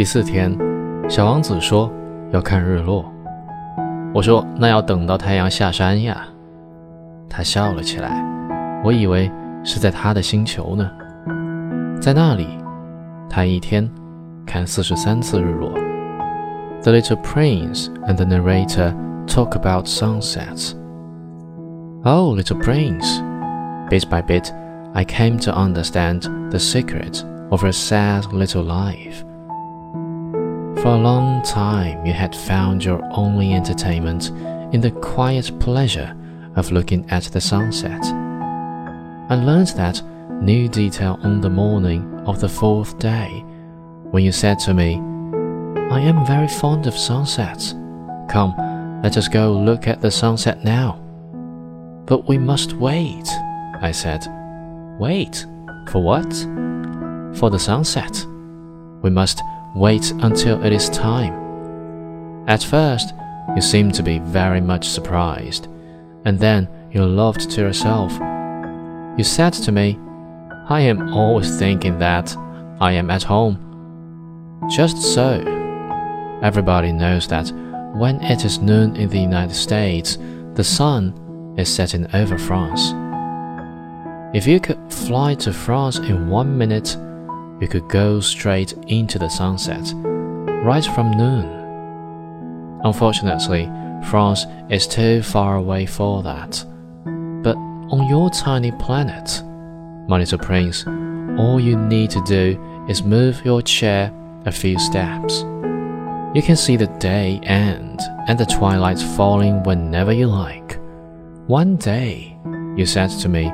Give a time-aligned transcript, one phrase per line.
[0.00, 0.56] 第四天，
[1.08, 1.90] 小王子说
[2.32, 3.04] 要看日落。
[4.14, 6.26] 我说那要等到太阳下山呀。
[7.28, 8.24] 他笑了起来，
[8.84, 9.30] 我以为
[9.64, 10.90] 是在他的星球呢。
[12.00, 12.46] 在那里，
[13.28, 13.88] 他一天
[14.46, 15.70] 看四十三次日落。
[16.82, 18.94] The little prince and the narrator
[19.26, 20.72] talk about sunsets.
[22.04, 23.20] Oh, little prince,
[23.90, 24.52] bit by bit,
[24.94, 29.24] I came to understand the secret of a sad little life.
[30.81, 34.31] For a long time, you had found your only entertainment
[34.73, 36.17] in the quiet pleasure
[36.55, 38.03] of looking at the sunset.
[39.29, 40.01] I learned that
[40.41, 43.43] new detail on the morning of the fourth day
[44.09, 44.95] when you said to me,
[45.91, 47.73] I am very fond of sunsets.
[48.27, 48.55] Come,
[49.03, 50.93] let us go look at the sunset now.
[52.07, 53.27] But we must wait,
[53.83, 54.25] I said.
[54.99, 55.45] Wait?
[55.91, 56.33] For what?
[57.37, 58.25] For the sunset.
[59.03, 59.43] We must
[59.75, 61.33] Wait until it is time.
[62.47, 63.13] At first,
[63.55, 65.67] you seemed to be very much surprised,
[66.25, 68.11] and then you laughed to yourself.
[69.17, 69.97] You said to me,
[70.69, 72.35] I am always thinking that
[72.79, 73.57] I am at home.
[74.69, 75.41] Just so.
[76.43, 77.51] Everybody knows that
[77.95, 80.17] when it is noon in the United States,
[80.55, 82.93] the sun is setting over France.
[84.33, 86.97] If you could fly to France in one minute,
[87.61, 89.93] you could go straight into the sunset,
[90.65, 92.81] right from noon.
[92.83, 93.69] Unfortunately,
[94.09, 96.65] France is too far away for that.
[97.43, 99.43] But on your tiny planet,
[100.09, 100.85] my little prince,
[101.39, 104.11] all you need to do is move your chair
[104.45, 105.41] a few steps.
[106.33, 110.79] You can see the day end and the twilight falling whenever you like.
[111.45, 112.35] One day,
[112.75, 113.51] you said to me,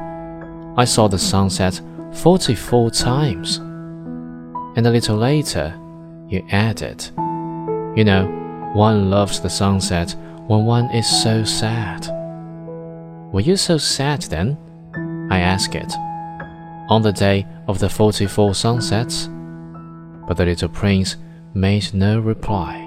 [0.78, 1.82] I saw the sunset
[2.14, 3.60] 44 times
[4.78, 5.74] and a little later,
[6.30, 7.04] you added,
[7.98, 8.28] You know,
[8.76, 10.16] one loves the sunset
[10.46, 12.08] when one is so sad.
[13.34, 14.56] Were you so sad then?
[15.32, 15.92] I asked it.
[16.90, 19.28] On the day of the 44 sunsets?
[20.28, 21.16] But the little prince
[21.56, 22.87] made no reply.